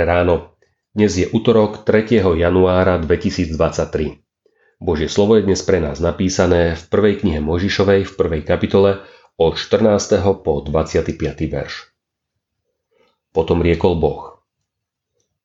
ráno. 0.00 0.56
Dnes 0.96 1.12
je 1.12 1.28
útorok 1.28 1.84
3. 1.84 2.24
januára 2.24 2.96
2023. 2.96 4.16
Božie 4.80 5.12
slovo 5.12 5.36
je 5.36 5.44
dnes 5.44 5.60
pre 5.60 5.78
nás 5.78 6.00
napísané 6.00 6.80
v 6.80 6.84
prvej 6.88 7.20
knihe 7.20 7.44
Možišovej 7.44 8.08
v 8.08 8.12
prvej 8.16 8.42
kapitole 8.48 9.04
od 9.36 9.60
14. 9.60 10.24
po 10.40 10.64
25. 10.64 11.12
verš. 11.52 11.92
Potom 13.36 13.60
riekol 13.60 14.00
Boh. 14.00 14.40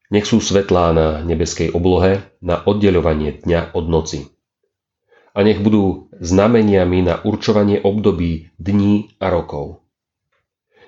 Nech 0.08 0.24
sú 0.24 0.40
svetlá 0.40 0.96
na 0.96 1.08
nebeskej 1.22 1.76
oblohe 1.76 2.24
na 2.40 2.64
oddeľovanie 2.64 3.44
dňa 3.44 3.76
od 3.76 3.86
noci. 3.92 4.32
A 5.36 5.44
nech 5.44 5.60
budú 5.60 6.08
znameniami 6.18 7.04
na 7.04 7.20
určovanie 7.22 7.84
období 7.84 8.56
dní 8.58 9.12
a 9.20 9.28
rokov. 9.28 9.84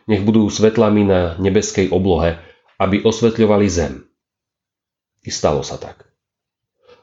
Nech 0.10 0.26
budú 0.26 0.50
svetlami 0.50 1.06
na 1.06 1.38
nebeskej 1.38 1.94
oblohe, 1.94 2.42
aby 2.80 3.04
osvetľovali 3.04 3.68
zem 3.68 4.10
i 5.24 5.30
stalo 5.32 5.62
sa 5.62 5.76
tak. 5.76 6.08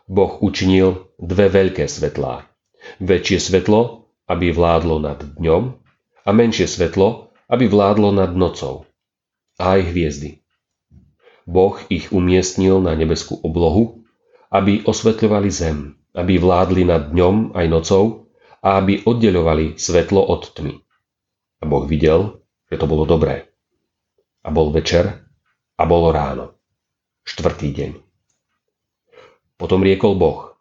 Boh 0.09 0.41
učinil 0.41 1.13
dve 1.21 1.53
veľké 1.53 1.85
svetlá. 1.85 2.49
Väčšie 3.03 3.39
svetlo, 3.43 4.09
aby 4.31 4.55
vládlo 4.55 5.03
nad 5.03 5.19
dňom 5.19 5.63
a 6.25 6.31
menšie 6.31 6.71
svetlo, 6.71 7.35
aby 7.51 7.67
vládlo 7.67 8.15
nad 8.15 8.33
nocou. 8.33 8.87
A 9.59 9.79
aj 9.79 9.91
hviezdy. 9.91 10.43
Boh 11.47 11.79
ich 11.91 12.11
umiestnil 12.11 12.83
na 12.83 12.95
nebeskú 12.95 13.39
oblohu, 13.43 14.03
aby 14.51 14.83
osvetľovali 14.87 15.51
zem, 15.51 15.99
aby 16.15 16.39
vládli 16.39 16.87
nad 16.87 17.11
dňom 17.11 17.55
aj 17.55 17.67
nocou 17.71 18.31
a 18.63 18.83
aby 18.83 19.03
oddeľovali 19.07 19.79
svetlo 19.79 20.23
od 20.23 20.43
tmy. 20.55 20.75
A 21.63 21.65
Boh 21.67 21.87
videl, 21.87 22.43
že 22.71 22.79
to 22.79 22.87
bolo 22.91 23.07
dobré. 23.07 23.51
A 24.47 24.51
bol 24.55 24.71
večer 24.71 25.26
a 25.77 25.83
bolo 25.85 26.13
ráno. 26.13 26.57
Štvrtý 27.29 27.69
deň. 27.73 27.93
Potom 29.57 29.81
riekol 29.81 30.17
Boh. 30.17 30.57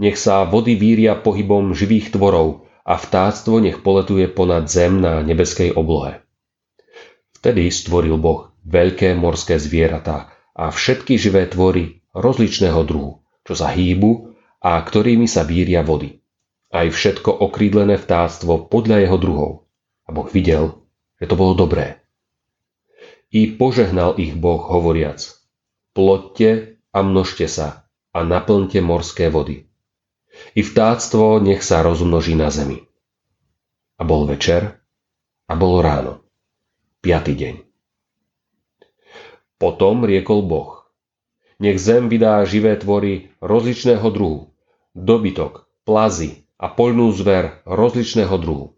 Nech 0.00 0.16
sa 0.20 0.44
vody 0.44 0.76
víria 0.76 1.16
pohybom 1.16 1.72
živých 1.72 2.12
tvorov 2.16 2.68
a 2.82 2.98
vtáctvo 2.98 3.62
nech 3.62 3.80
poletuje 3.80 4.26
ponad 4.28 4.68
zem 4.68 5.00
na 5.00 5.22
nebeskej 5.22 5.72
oblohe. 5.76 6.24
Vtedy 7.38 7.70
stvoril 7.70 8.18
Boh 8.18 8.52
veľké 8.62 9.14
morské 9.18 9.58
zvieratá 9.58 10.30
a 10.54 10.70
všetky 10.70 11.18
živé 11.18 11.48
tvory 11.50 12.02
rozličného 12.14 12.82
druhu, 12.86 13.24
čo 13.42 13.54
sa 13.56 13.72
hýbu 13.72 14.36
a 14.62 14.78
ktorými 14.78 15.26
sa 15.26 15.42
víria 15.42 15.82
vody. 15.82 16.22
Aj 16.72 16.88
všetko 16.88 17.28
okrídlené 17.42 18.00
vtáctvo 18.00 18.70
podľa 18.70 19.04
jeho 19.04 19.18
druhov. 19.18 19.52
A 20.06 20.14
Boh 20.14 20.28
videl, 20.30 20.82
že 21.20 21.28
to 21.28 21.36
bolo 21.36 21.52
dobré. 21.54 22.01
I 23.32 23.56
požehnal 23.56 24.20
ich 24.20 24.36
Boh 24.36 24.60
hovoriac, 24.60 25.24
plodte 25.96 26.76
a 26.92 27.00
množte 27.00 27.48
sa 27.48 27.88
a 28.12 28.20
naplňte 28.20 28.84
morské 28.84 29.32
vody. 29.32 29.72
I 30.52 30.60
vtáctvo 30.60 31.40
nech 31.40 31.64
sa 31.64 31.80
rozmnoží 31.80 32.36
na 32.36 32.52
zemi. 32.52 32.84
A 33.96 34.04
bol 34.04 34.28
večer 34.28 34.84
a 35.48 35.52
bolo 35.56 35.80
ráno. 35.80 36.28
Piatý 37.00 37.32
deň. 37.32 37.54
Potom 39.56 40.04
riekol 40.04 40.44
Boh. 40.44 40.92
Nech 41.56 41.78
zem 41.78 42.12
vydá 42.12 42.42
živé 42.44 42.76
tvory 42.76 43.32
rozličného 43.38 44.08
druhu, 44.10 44.50
dobytok, 44.92 45.70
plazy 45.86 46.44
a 46.58 46.68
poľnú 46.68 47.14
zver 47.14 47.62
rozličného 47.64 48.34
druhu. 48.36 48.74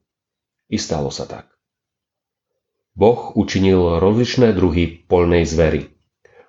I 0.68 0.76
stalo 0.76 1.08
sa 1.08 1.24
tak. 1.24 1.53
Boh 2.94 3.34
učinil 3.34 3.98
rozličné 3.98 4.54
druhy 4.54 5.02
poľnej 5.10 5.42
zvery, 5.42 5.90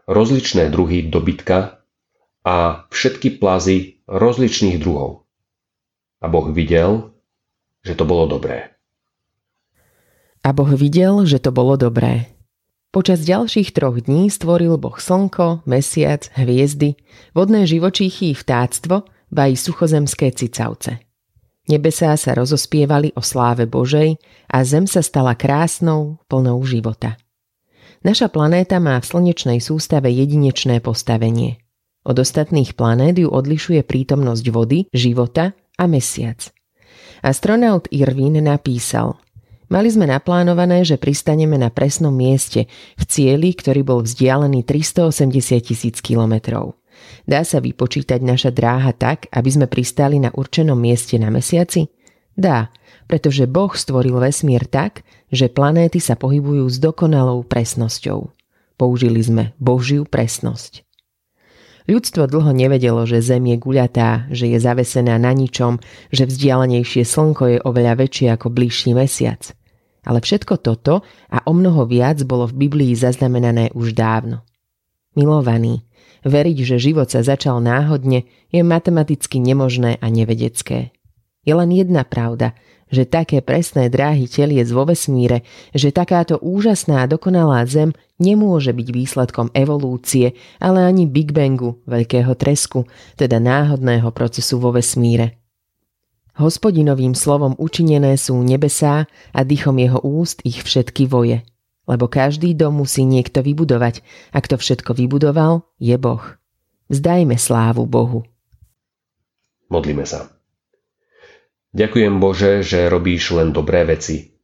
rozličné 0.05 0.69
druhy 0.69 1.09
dobytka 1.09 1.81
a 2.45 2.85
všetky 2.93 3.41
plazy 3.41 4.05
rozličných 4.05 4.77
druhov. 4.77 5.25
A 6.21 6.29
Boh 6.29 6.53
videl, 6.53 7.17
že 7.81 7.97
to 7.97 8.05
bolo 8.05 8.29
dobré. 8.29 8.77
A 10.45 10.53
Boh 10.53 10.69
videl, 10.77 11.25
že 11.25 11.41
to 11.41 11.49
bolo 11.49 11.73
dobré. 11.73 12.29
Počas 12.93 13.25
ďalších 13.25 13.73
troch 13.73 13.97
dní 13.97 14.29
stvoril 14.29 14.77
Boh 14.77 14.95
slnko, 14.95 15.65
mesiac, 15.65 16.29
hviezdy, 16.37 16.95
vodné 17.33 17.65
živočíchy 17.65 18.37
vtáctvo, 18.37 19.09
ba 19.33 19.45
suchozemské 19.51 20.29
cicavce. 20.31 21.01
Nebesá 21.65 22.13
sa 22.15 22.37
rozospievali 22.37 23.13
o 23.17 23.21
sláve 23.25 23.65
Božej 23.65 24.21
a 24.49 24.57
zem 24.61 24.85
sa 24.85 25.01
stala 25.01 25.33
krásnou, 25.33 26.21
plnou 26.29 26.61
života. 26.61 27.17
Naša 28.05 28.29
planéta 28.29 28.77
má 28.77 29.01
v 29.01 29.09
slnečnej 29.09 29.57
sústave 29.57 30.13
jedinečné 30.13 30.77
postavenie– 30.81 31.57
od 32.05 32.21
ostatných 32.21 32.77
planét 32.77 33.17
ju 33.17 33.33
odlišuje 33.33 33.81
prítomnosť 33.81 34.45
vody, 34.53 34.85
života 34.93 35.57
a 35.73 35.89
mesiac. 35.89 36.53
Astronaut 37.25 37.89
Irvin 37.89 38.37
napísal 38.45 39.17
Mali 39.65 39.89
sme 39.89 40.05
naplánované, 40.05 40.85
že 40.85 41.01
pristaneme 41.01 41.57
na 41.57 41.73
presnom 41.73 42.13
mieste, 42.13 42.69
v 43.01 43.03
cieli, 43.09 43.57
ktorý 43.57 43.81
bol 43.81 44.05
vzdialený 44.05 44.61
380 44.61 45.65
tisíc 45.65 46.05
kilometrov. 46.05 46.77
Dá 47.25 47.41
sa 47.41 47.63
vypočítať 47.63 48.21
naša 48.21 48.53
dráha 48.53 48.93
tak, 48.93 49.29
aby 49.33 49.49
sme 49.49 49.67
pristali 49.69 50.21
na 50.21 50.29
určenom 50.33 50.77
mieste 50.77 51.17
na 51.17 51.33
mesiaci? 51.33 51.89
Dá, 52.35 52.69
pretože 53.07 53.47
Boh 53.47 53.71
stvoril 53.71 54.19
vesmír 54.19 54.67
tak, 54.67 55.07
že 55.31 55.47
planéty 55.47 56.03
sa 56.03 56.19
pohybujú 56.19 56.67
s 56.67 56.77
dokonalou 56.83 57.47
presnosťou. 57.47 58.29
Použili 58.75 59.23
sme 59.23 59.55
Božiu 59.55 60.03
presnosť. 60.03 60.83
Ľudstvo 61.85 62.25
dlho 62.25 62.49
nevedelo, 62.49 63.05
že 63.05 63.21
Zem 63.21 63.45
je 63.45 63.57
guľatá, 63.61 64.25
že 64.33 64.49
je 64.49 64.57
zavesená 64.57 65.21
na 65.21 65.29
ničom, 65.31 65.77
že 66.09 66.25
vzdialenejšie 66.25 67.05
slnko 67.05 67.43
je 67.45 67.57
oveľa 67.61 67.93
väčšie 68.01 68.33
ako 68.33 68.49
bližší 68.49 68.97
mesiac. 68.97 69.53
Ale 70.01 70.17
všetko 70.21 70.65
toto 70.65 71.05
a 71.29 71.37
o 71.45 71.53
mnoho 71.53 71.85
viac 71.85 72.25
bolo 72.25 72.49
v 72.49 72.67
Biblii 72.67 72.93
zaznamenané 72.97 73.69
už 73.77 73.93
dávno. 73.93 74.41
Milovaný, 75.15 75.87
veriť, 76.27 76.57
že 76.67 76.77
život 76.91 77.07
sa 77.07 77.23
začal 77.23 77.63
náhodne, 77.63 78.27
je 78.51 78.61
matematicky 78.61 79.39
nemožné 79.39 79.97
a 80.03 80.07
nevedecké. 80.11 80.91
Je 81.45 81.53
len 81.53 81.69
jedna 81.71 82.03
pravda, 82.03 82.57
že 82.89 83.05
také 83.05 83.41
presné 83.41 83.89
dráhy 83.89 84.29
teliec 84.29 84.69
vo 84.69 84.85
vesmíre, 84.85 85.41
že 85.73 85.89
takáto 85.89 86.37
úžasná 86.41 87.05
a 87.05 87.09
dokonalá 87.09 87.65
Zem 87.65 87.93
nemôže 88.21 88.73
byť 88.73 88.87
výsledkom 88.93 89.47
evolúcie, 89.57 90.37
ale 90.61 90.85
ani 90.85 91.09
Big 91.09 91.33
Bangu, 91.33 91.81
veľkého 91.89 92.33
tresku, 92.37 92.85
teda 93.17 93.41
náhodného 93.41 94.09
procesu 94.13 94.61
vo 94.61 94.73
vesmíre. 94.73 95.41
Hospodinovým 96.35 97.15
slovom 97.15 97.55
učinené 97.55 98.19
sú 98.19 98.35
nebesá 98.43 99.07
a 99.31 99.39
dýchom 99.47 99.79
jeho 99.79 99.99
úst 100.03 100.43
ich 100.43 100.59
všetky 100.67 101.07
voje. 101.07 101.47
Lebo 101.85 102.09
každý 102.09 102.57
dom 102.57 102.81
musí 102.81 103.05
niekto 103.05 103.45
vybudovať. 103.45 104.01
Ak 104.33 104.49
to 104.49 104.57
všetko 104.57 104.97
vybudoval, 104.97 105.65
je 105.77 105.93
Boh. 106.01 106.21
Vzdajme 106.89 107.37
slávu 107.37 107.85
Bohu. 107.85 108.25
Modlíme 109.69 110.05
sa. 110.05 110.29
Ďakujem 111.75 112.21
Bože, 112.21 112.63
že 112.63 112.87
robíš 112.87 113.35
len 113.35 113.51
dobré 113.51 113.83
veci 113.83 114.35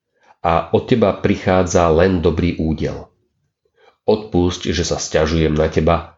a 0.41 0.73
od 0.73 0.89
Teba 0.89 1.13
prichádza 1.21 1.87
len 1.93 2.19
dobrý 2.19 2.57
údel. 2.57 3.07
Odpusť, 4.03 4.73
že 4.73 4.81
sa 4.81 4.97
stiažujem 4.97 5.53
na 5.53 5.69
Teba, 5.69 6.17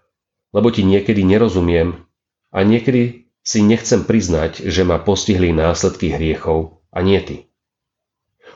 lebo 0.56 0.72
Ti 0.72 0.88
niekedy 0.88 1.28
nerozumiem 1.28 2.08
a 2.50 2.64
niekedy 2.64 3.28
si 3.44 3.60
nechcem 3.60 4.08
priznať, 4.08 4.64
že 4.64 4.88
ma 4.88 5.04
postihli 5.04 5.52
následky 5.52 6.16
hriechov 6.16 6.82
a 6.90 7.04
nie 7.04 7.20
Ty. 7.20 7.44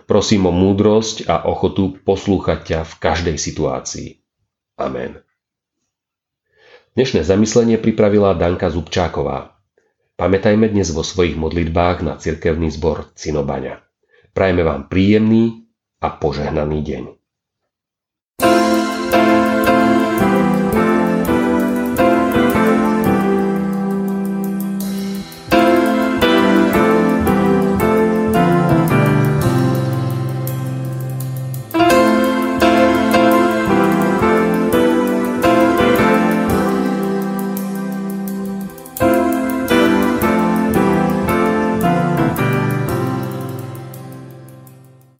Prosím 0.08 0.48
o 0.48 0.54
múdrosť 0.56 1.28
a 1.28 1.44
ochotu 1.52 2.00
poslúchať 2.00 2.60
ťa 2.64 2.80
v 2.88 2.94
každej 2.96 3.36
situácii. 3.36 4.10
Amen. 4.80 5.20
Dnešné 6.96 7.28
zamyslenie 7.28 7.76
pripravila 7.76 8.32
Danka 8.32 8.72
Zubčáková. 8.72 9.60
Pamätajme 10.16 10.72
dnes 10.72 10.96
vo 10.96 11.04
svojich 11.04 11.36
modlitbách 11.36 12.08
na 12.08 12.16
cirkevný 12.16 12.72
zbor 12.72 13.12
Cinobaňa. 13.20 13.84
Prajme 14.32 14.64
vám 14.64 14.88
príjemný 14.88 15.68
a 16.00 16.08
požehnaný 16.16 16.80
deň. 16.88 17.17